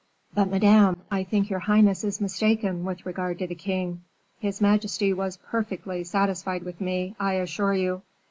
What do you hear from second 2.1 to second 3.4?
mistaken with regard